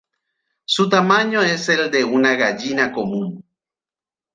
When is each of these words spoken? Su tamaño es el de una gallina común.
Su 0.65 0.89
tamaño 0.89 1.43
es 1.43 1.69
el 1.69 1.91
de 1.91 2.03
una 2.03 2.33
gallina 2.33 2.91
común. 2.91 3.45